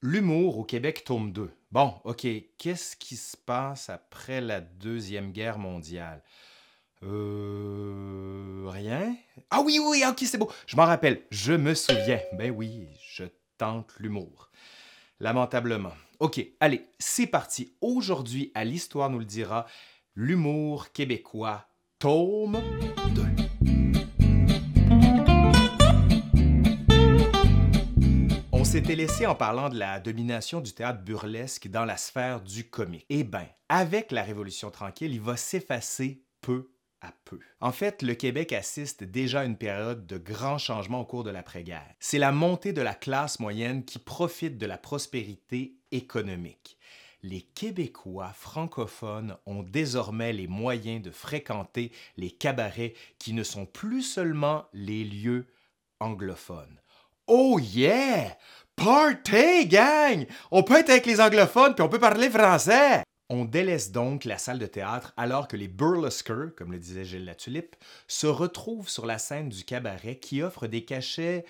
[0.00, 1.50] L'humour au Québec tome 2.
[1.72, 2.24] Bon, OK,
[2.56, 6.22] qu'est-ce qui se passe après la Deuxième Guerre mondiale?
[7.02, 8.64] Euh...
[8.68, 9.16] Rien?
[9.50, 10.52] Ah oui, oui, ok, c'est beau.
[10.66, 11.22] Je m'en rappelle.
[11.32, 12.20] Je me souviens.
[12.34, 13.24] Ben oui, je
[13.56, 14.50] tente l'humour.
[15.18, 15.94] Lamentablement.
[16.20, 17.72] OK, allez, c'est parti.
[17.80, 19.66] Aujourd'hui, à l'Histoire nous le dira,
[20.14, 21.66] l'humour québécois,
[21.98, 22.62] tome
[23.16, 23.37] 2.
[28.78, 33.06] S'était laissé en parlant de la domination du théâtre burlesque dans la sphère du comique.
[33.08, 37.40] Eh bien, avec la Révolution tranquille, il va s'effacer peu à peu.
[37.60, 41.30] En fait, le Québec assiste déjà à une période de grands changements au cours de
[41.30, 41.92] l'après-guerre.
[41.98, 46.78] C'est la montée de la classe moyenne qui profite de la prospérité économique.
[47.24, 54.02] Les Québécois francophones ont désormais les moyens de fréquenter les cabarets qui ne sont plus
[54.02, 55.48] seulement les lieux
[55.98, 56.78] anglophones.
[57.30, 58.38] Oh yeah!
[58.74, 60.26] Party, gang!
[60.50, 63.02] On peut être avec les anglophones puis on peut parler français!
[63.28, 67.26] On délaisse donc la salle de théâtre alors que les burlesqueurs, comme le disait Gilles
[67.26, 71.44] Latulippe, se retrouvent sur la scène du cabaret qui offre des cachets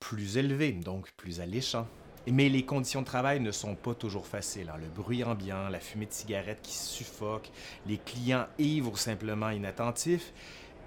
[0.00, 1.86] plus élevés, donc plus alléchants.
[2.26, 4.68] Mais les conditions de travail ne sont pas toujours faciles.
[4.68, 4.78] hein.
[4.80, 7.52] Le bruit ambiant, la fumée de cigarettes qui suffoque,
[7.86, 10.32] les clients ivres ou simplement inattentifs,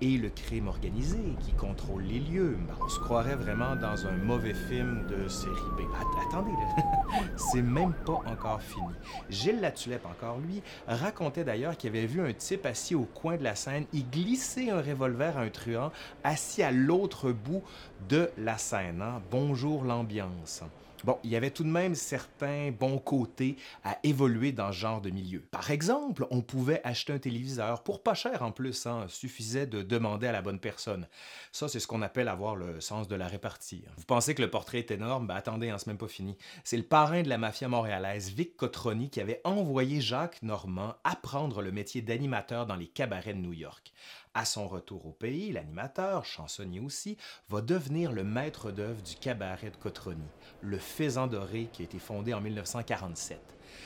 [0.01, 2.57] et le crime organisé qui contrôle les lieux.
[2.67, 5.81] Ben, on se croirait vraiment dans un mauvais film de série B.
[5.99, 6.51] Att- attendez,
[7.35, 8.87] c'est même pas encore fini.
[9.29, 13.43] Gilles Latulippe, encore lui, racontait d'ailleurs qu'il avait vu un type assis au coin de
[13.43, 15.91] la scène y glisser un revolver à un truand
[16.23, 17.63] assis à l'autre bout
[18.09, 19.01] de la scène.
[19.01, 19.21] hein.
[19.31, 20.63] Bonjour l'ambiance.
[21.07, 23.55] Bon, il y avait tout de même certains bons côtés
[23.85, 25.39] à évoluer dans ce genre de milieu.
[25.39, 29.83] Par exemple, on pouvait acheter un téléviseur pour pas cher en plus, hein, suffisait de
[29.83, 31.07] demander à la bonne personne.
[31.53, 33.85] Ça, c'est ce qu'on appelle avoir le sens de la répartie.
[33.95, 35.27] Vous pensez que le portrait est énorme?
[35.27, 36.35] Ben attendez, hein, c'est même pas fini.
[36.65, 41.61] C'est le parrain de la mafia montréalaise, Vic Cotroni, qui avait envoyé Jacques Normand apprendre
[41.61, 43.93] le métier d'animateur dans les cabarets de New York.
[44.37, 47.17] À son retour au pays, l'animateur, chansonnier aussi,
[47.49, 50.27] va devenir le maître d'œuvre du cabaret de Cotroni,
[50.61, 53.39] le Faisan Doré qui a été fondé en 1947.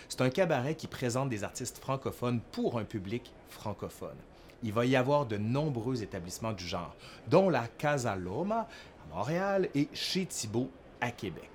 [0.10, 4.18] C'est un cabaret qui présente des artistes francophones pour un public francophone.
[4.62, 6.98] Il va y avoir de nombreux établissements du genre,
[7.30, 8.68] dont la Casa Loma
[9.06, 11.50] à Montréal et chez Thibault à Québec.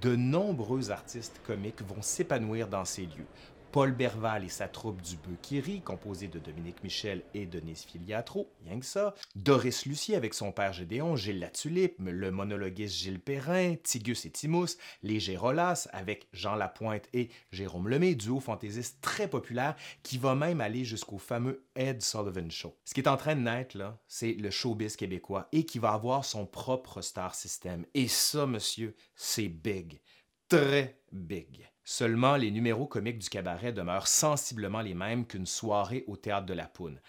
[0.00, 3.28] De nombreux artistes comiques vont s'épanouir dans ces lieux.
[3.74, 7.82] Paul Berval et sa troupe du Bœuf qui rit, composée de Dominique Michel et Denise
[7.82, 9.16] Filiatro, rien que ça.
[9.34, 14.76] Doris Lucier avec son père Gédéon, Gilles Latulippe, le monologuiste Gilles Perrin, Tigus et Timous,
[15.02, 19.74] les Gérolas avec Jean Lapointe et Jérôme Lemay, duo fantaisiste très populaire
[20.04, 22.76] qui va même aller jusqu'au fameux Ed Sullivan Show.
[22.84, 25.94] Ce qui est en train de naître, là, c'est le showbiz québécois et qui va
[25.94, 27.86] avoir son propre star system.
[27.94, 30.00] Et ça, monsieur, c'est big.
[30.48, 31.73] Très big.
[31.84, 36.54] Seulement, les numéros comiques du cabaret demeurent sensiblement les mêmes qu'une soirée au théâtre de
[36.54, 37.00] la Poune,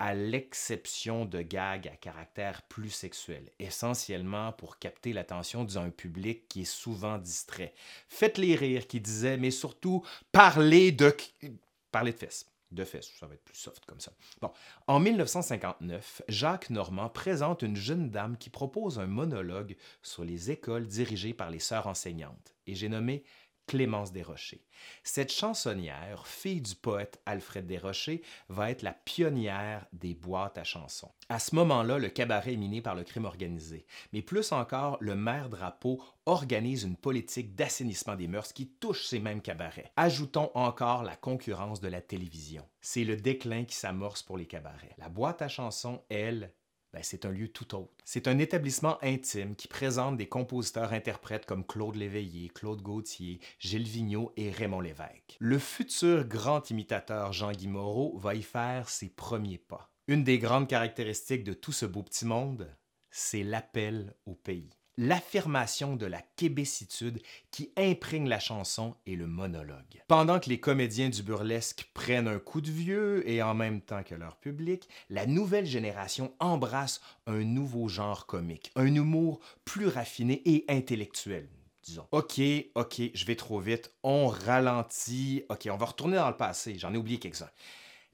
[0.00, 6.62] à l'exception de gags à caractère plus sexuel, essentiellement pour capter l'attention d'un public qui
[6.62, 7.74] est souvent distrait.
[8.08, 11.16] Faites-les rire, qui disait, mais surtout, parlez de...
[11.92, 12.50] parlez de fesses.
[12.72, 14.10] De fesses, ça va être plus soft comme ça.
[14.40, 14.50] Bon,
[14.88, 20.88] en 1959, Jacques Normand présente une jeune dame qui propose un monologue sur les écoles
[20.88, 23.22] dirigées par les sœurs enseignantes, et j'ai nommé
[23.66, 24.64] Clémence Desrochers.
[25.02, 31.12] Cette chansonnière, fille du poète Alfred Desrochers, va être la pionnière des boîtes à chansons.
[31.28, 33.86] À ce moment-là, le cabaret est miné par le crime organisé.
[34.12, 39.18] Mais plus encore, le maire Drapeau organise une politique d'assainissement des mœurs qui touche ces
[39.18, 39.92] mêmes cabarets.
[39.96, 42.68] Ajoutons encore la concurrence de la télévision.
[42.80, 44.94] C'est le déclin qui s'amorce pour les cabarets.
[44.98, 46.52] La boîte à chansons, elle,
[47.02, 47.92] c'est un lieu tout autre.
[48.04, 54.32] C'est un établissement intime qui présente des compositeurs-interprètes comme Claude Léveillé, Claude Gauthier, Gilles Vigneault
[54.36, 55.36] et Raymond Lévesque.
[55.38, 59.90] Le futur grand imitateur Jean-Guy Moreau va y faire ses premiers pas.
[60.06, 62.70] Une des grandes caractéristiques de tout ce beau petit monde,
[63.10, 64.70] c'est l'appel au pays.
[64.96, 70.02] L'affirmation de la québécitude qui imprègne la chanson et le monologue.
[70.06, 74.04] Pendant que les comédiens du burlesque prennent un coup de vieux et en même temps
[74.04, 80.42] que leur public, la nouvelle génération embrasse un nouveau genre comique, un humour plus raffiné
[80.44, 81.48] et intellectuel.
[81.82, 82.06] Disons.
[82.12, 82.40] OK,
[82.76, 83.92] OK, je vais trop vite.
[84.02, 85.44] On ralentit.
[85.50, 86.78] OK, on va retourner dans le passé.
[86.78, 87.50] J'en ai oublié quelques-uns.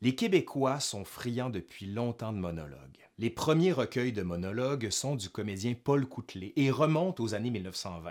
[0.02, 2.96] Les Québécois sont friands depuis longtemps de monologues.
[3.18, 8.10] Les premiers recueils de monologues sont du comédien Paul Coutelet et remontent aux années 1920.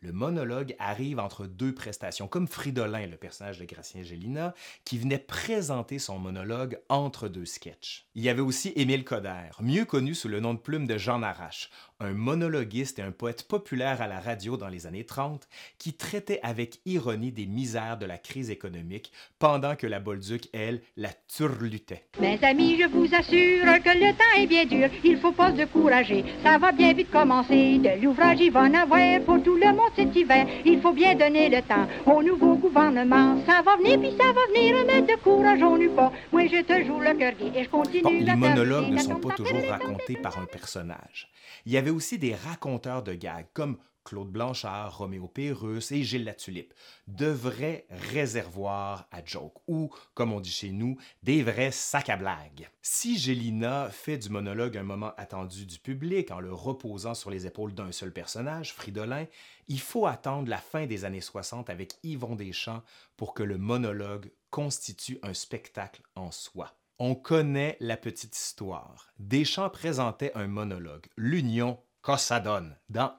[0.00, 4.52] Le monologue arrive entre deux prestations, comme Fridolin, le personnage de Gracien Gélina,
[4.84, 8.06] qui venait présenter son monologue entre deux sketchs.
[8.14, 11.22] Il y avait aussi Émile Coderre, mieux connu sous le nom de plume de Jean
[11.22, 15.46] Arrache, un monologuiste et un poète populaire à la radio dans les années 30
[15.78, 20.80] qui traitait avec ironie des misères de la crise économique pendant que la Bolduc, elle,
[20.96, 22.06] la turlutait.
[22.20, 25.56] Mes amis, je vous assure que le temps est bien dur, il faut pas se
[25.56, 29.72] décourager, ça va bien vite commencer, de l'ouvrage il va en avoir pour tout le
[29.72, 34.00] monde cet hiver, il faut bien donner le temps au nouveau gouvernement, ça va venir
[34.00, 37.68] puis ça va venir, mais décourageons-nous pas, moi te joue le cœur gai et je
[37.68, 41.28] continue Bon, les monologues ne sont pas toujours racontés par un personnage.
[41.66, 46.24] Il y avait aussi des raconteurs de gags comme Claude Blanchard, Roméo Pérus et Gilles
[46.24, 46.74] Latulippe,
[47.08, 52.16] de vrais réservoirs à jokes ou, comme on dit chez nous, des vrais sacs à
[52.16, 52.68] blagues.
[52.82, 57.46] Si Gélina fait du monologue un moment attendu du public en le reposant sur les
[57.46, 59.26] épaules d'un seul personnage, Fridolin,
[59.68, 62.82] il faut attendre la fin des années 60 avec Yvon Deschamps
[63.16, 66.76] pour que le monologue constitue un spectacle en soi.
[67.00, 69.08] On connaît la petite histoire.
[69.18, 73.14] Deschamps présentait un monologue, L'Union Cossadone, dans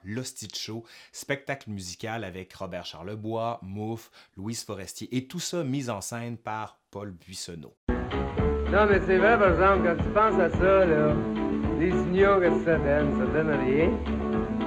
[0.54, 6.38] Show, spectacle musical avec Robert Charlebois, Mouffe, Louise Forestier, et tout ça mis en scène
[6.38, 7.76] par Paul Buissonneau.
[7.90, 11.14] Non, mais c'est vrai, par exemple, quand tu penses à ça, là,
[11.78, 13.92] les unions que ça donne, ça donne rien.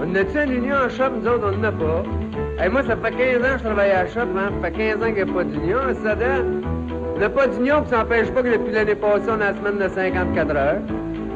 [0.00, 2.62] On a-tu une union en shop, nous autres, on n'en a pas.
[2.62, 4.76] Hey, moi, ça fait 15 ans que je travaille à la shop, hein, ça fait
[4.76, 6.77] 15 ans qu'il n'y a pas d'union, ça donne.
[7.18, 9.56] On n'a pas d'union, puis ça n'empêche pas que depuis l'année passée, on a la
[9.56, 10.80] semaine de 54 heures.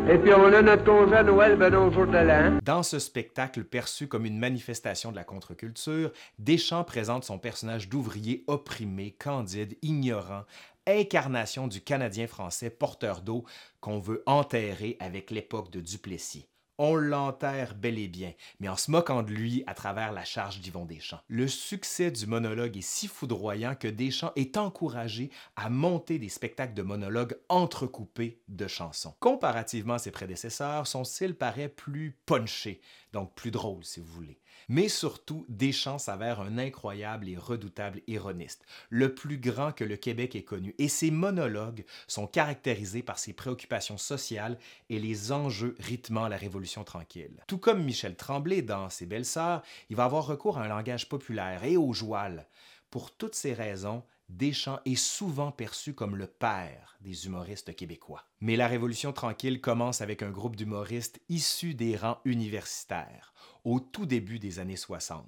[0.09, 2.59] Et puis on a notre congé à Noël, ben non, au jour de l'an.
[2.63, 8.45] Dans ce spectacle perçu comme une manifestation de la contre-culture, Deschamps présente son personnage d'ouvrier
[8.47, 10.45] opprimé, candide, ignorant,
[10.87, 13.45] incarnation du Canadien français porteur d'eau
[13.81, 16.47] qu'on veut enterrer avec l'époque de Duplessis.
[16.79, 20.61] On l'enterre bel et bien, mais en se moquant de lui à travers la charge
[20.61, 21.21] d'Yvon Deschamps.
[21.29, 26.75] Le succès du monologue est si foudroyant que Deschamps est encouragé à monter des spectacles
[26.75, 29.15] de monologues entrecoupés de chansons.
[29.21, 32.81] Comparativement à ses prédécesseurs, son style paraît plus punché,
[33.13, 34.42] donc plus drôle si vous voulez.
[34.69, 40.37] Mais surtout, Deschamps s'avère un incroyable et redoutable ironiste, le plus grand que le Québec
[40.37, 44.59] ait connu, et ses monologues sont caractérisés par ses préoccupations sociales
[44.89, 47.43] et les enjeux rythmant la Révolution tranquille.
[47.47, 51.09] Tout comme Michel Tremblay dans Ses belles sœurs, il va avoir recours à un langage
[51.09, 52.47] populaire et au joual.
[52.91, 58.25] Pour toutes ces raisons, Deschamps est souvent perçu comme le père des humoristes québécois.
[58.41, 63.35] Mais la Révolution tranquille commence avec un groupe d'humoristes issus des rangs universitaires,
[63.65, 65.25] au tout début des années 60,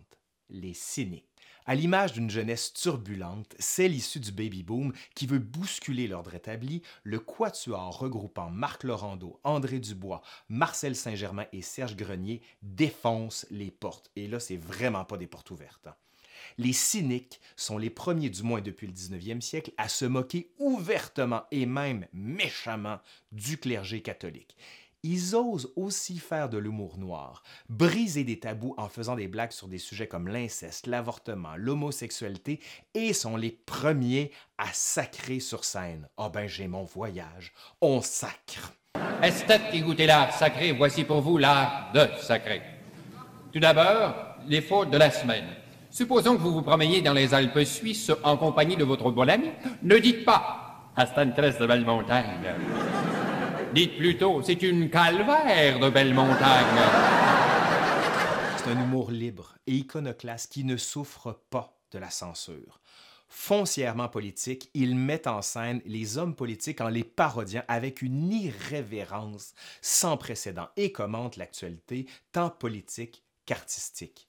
[0.51, 1.29] les cyniques.
[1.67, 7.19] À l'image d'une jeunesse turbulente, celle issue du baby-boom qui veut bousculer l'ordre établi, le
[7.19, 10.21] quatuor regroupant Marc Laurando, André Dubois,
[10.51, 14.11] Marcel Saint-Germain et Serge Grenier défonce les portes.
[14.15, 15.89] Et là, c'est vraiment pas des portes ouvertes.
[16.59, 21.45] Les cyniques sont les premiers, du moins depuis le 19e siècle, à se moquer ouvertement
[21.51, 23.01] et même méchamment
[23.33, 24.57] du clergé catholique.
[25.07, 29.69] Ils osent aussi faire de l'humour noir, briser des tabous en faisant des blagues sur
[29.69, 32.59] des sujets comme l'inceste, l'avortement, l'homosexualité
[32.95, 36.09] et sont les premiers à sacrer sur scène.
[36.17, 37.53] Ah ben j'ai mon voyage,
[37.83, 38.73] on sacre.
[39.23, 42.63] Esthètes qui goûtez l'art sacré, voici pour vous l'art de sacré.
[43.53, 44.15] Tout d'abord,
[44.49, 45.49] les fautes de la semaine.
[45.91, 49.51] Supposons que vous vous promeniez dans les Alpes suisses en compagnie de votre bon ami.
[49.83, 52.55] Ne dites pas «Ah, c'est une tresse de belle montagne».
[53.75, 56.39] Dites plutôt «C'est une calvaire de belle montagne».
[58.57, 62.81] C'est un humour libre et iconoclaste qui ne souffre pas de la censure.
[63.29, 69.55] Foncièrement politique, il met en scène les hommes politiques en les parodiant avec une irrévérence
[69.83, 74.29] sans précédent et commente l'actualité tant politique qu'artistique.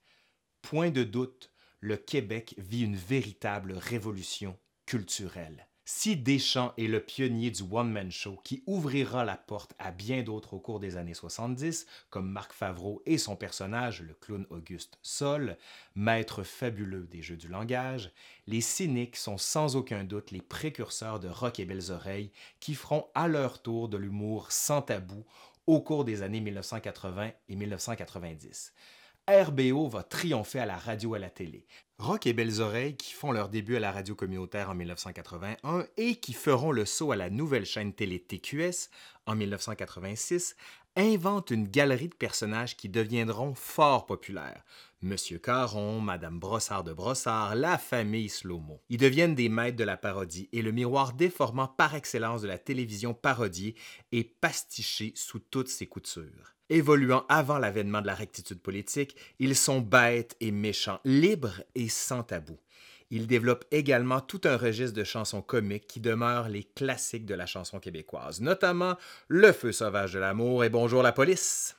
[0.64, 5.68] Point de doute, le Québec vit une véritable révolution culturelle.
[5.88, 10.56] Si Deschamps est le pionnier du one-man show qui ouvrira la porte à bien d'autres
[10.56, 15.58] au cours des années 70, comme Marc Favreau et son personnage, le clown Auguste Sol,
[15.94, 18.10] maître fabuleux des jeux du langage,
[18.48, 23.06] les cyniques sont sans aucun doute les précurseurs de Rock et Belles Oreilles qui feront
[23.14, 25.24] à leur tour de l'humour sans tabou
[25.68, 28.74] au cours des années 1980 et 1990.
[29.28, 31.66] RBO va triompher à la radio et à la télé.
[31.98, 36.18] Rock et Belles Oreilles, qui font leur début à la radio communautaire en 1981 et
[36.18, 38.90] qui feront le saut à la nouvelle chaîne télé TQS
[39.26, 40.56] en 1986,
[40.96, 44.64] inventent une galerie de personnages qui deviendront fort populaires.
[45.02, 48.84] Monsieur Caron, Madame Brossard de Brossard, la famille Slomo.
[48.90, 52.60] Ils deviennent des maîtres de la parodie et le miroir déformant par excellence de la
[52.60, 53.76] télévision parodiée
[54.12, 56.55] et pastiché sous toutes ses coutures.
[56.70, 62.24] Évoluant avant l'avènement de la rectitude politique, ils sont bêtes et méchants, libres et sans
[62.24, 62.58] tabou.
[63.12, 67.46] Ils développent également tout un registre de chansons comiques qui demeurent les classiques de la
[67.46, 68.96] chanson québécoise, notamment
[69.28, 71.76] Le feu sauvage de l'amour et Bonjour la police.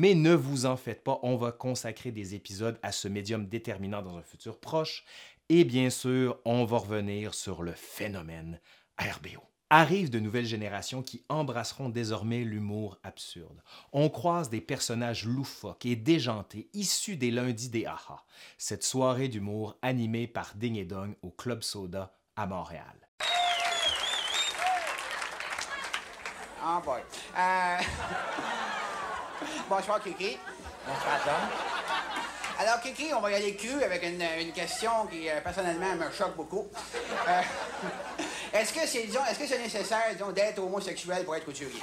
[0.00, 4.00] Mais ne vous en faites pas, on va consacrer des épisodes à ce médium déterminant
[4.00, 5.04] dans un futur proche.
[5.50, 8.60] Et bien sûr, on va revenir sur le phénomène
[8.98, 9.42] RBO.
[9.68, 13.62] Arrivent de nouvelles générations qui embrasseront désormais l'humour absurde.
[13.92, 18.24] On croise des personnages loufoques et déjantés issus des lundis des AHA,
[18.56, 23.10] cette soirée d'humour animée par Ding et Dong au Club Soda à Montréal.
[26.64, 27.02] Oh boy.
[27.36, 27.76] Euh...
[29.68, 30.38] Bonsoir, Kiki.
[30.86, 31.48] Bonsoir, Tom.
[32.58, 36.10] Alors, Kiki, on va y aller cru avec une, une question qui, euh, personnellement, me
[36.10, 36.68] choque beaucoup.
[37.28, 37.40] Euh,
[38.52, 41.80] est-ce que c'est, disons, est-ce que c'est nécessaire, disons, d'être homosexuel pour être couturier?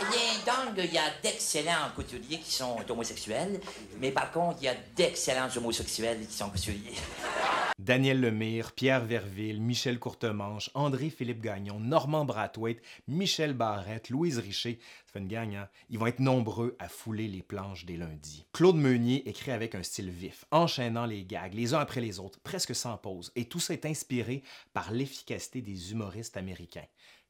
[0.00, 3.60] Eh bien, donc, il y a d'excellents couturiers qui sont homosexuels,
[3.98, 6.94] mais par contre, il y a d'excellents homosexuels qui sont couturiers.
[7.78, 15.12] Daniel Lemire, Pierre Verville, Michel Courtemanche, André-Philippe Gagnon, Normand Brathwaite, Michel Barrette, Louise Richer, ça
[15.12, 15.68] fait une gang, hein?
[15.88, 18.46] Ils vont être nombreux à fouler les planches des lundis.
[18.52, 22.40] Claude Meunier écrit avec un style vif, enchaînant les gags les uns après les autres,
[22.40, 24.42] presque sans pause, et tout ça est inspiré
[24.72, 26.86] par l'efficacité des humoristes américains.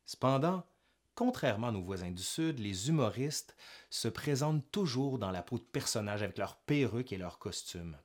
[0.07, 0.64] Cependant,
[1.19, 3.57] Contrairement à nos voisins du Sud, les humoristes
[3.90, 7.97] se présentent toujours dans la peau de personnages avec leurs perruques et leurs costumes.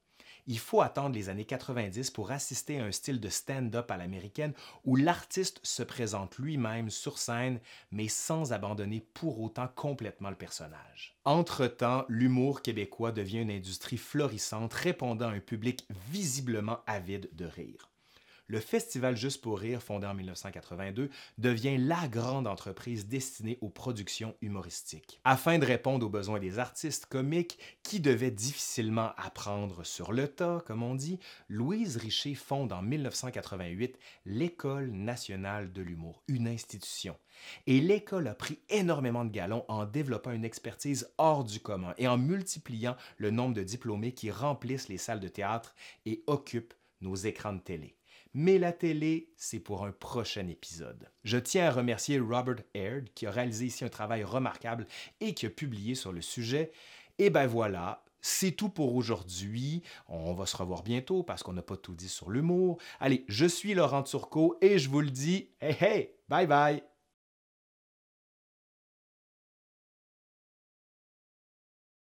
[0.46, 4.54] Il faut attendre les années 90 pour assister à un style de stand-up à l'américaine
[4.84, 7.60] où l'artiste se présente lui-même sur scène,
[7.92, 11.16] mais sans abandonner pour autant complètement le personnage.
[11.24, 17.93] Entre-temps, l'humour québécois devient une industrie florissante répondant à un public visiblement avide de rire
[18.48, 24.36] le Festival Juste pour rire, fondé en 1982, devient la grande entreprise destinée aux productions
[24.42, 25.20] humoristiques.
[25.24, 30.62] Afin de répondre aux besoins des artistes comiques qui devaient difficilement apprendre sur le tas,
[30.66, 37.16] comme on dit, Louise Richer fonde en 1988 l'École nationale de l'humour, une institution.
[37.68, 42.08] Et l'école a pris énormément de galons en développant une expertise hors du commun et
[42.08, 47.16] en multipliant le nombre de diplômés qui remplissent les salles de théâtre et occupent nos
[47.16, 47.96] écrans de télé
[48.34, 51.10] mais la télé, c'est pour un prochain épisode.
[51.24, 54.88] Je tiens à remercier Robert Aird qui a réalisé ici un travail remarquable
[55.22, 56.72] et qui a publié sur le sujet.
[57.20, 59.84] Et ben voilà, c'est tout pour aujourd'hui.
[60.08, 62.80] On va se revoir bientôt parce qu'on n'a pas tout dit sur l'humour.
[63.00, 66.93] Allez, je suis Laurent Turcot et je vous le dis, hey hey, bye bye!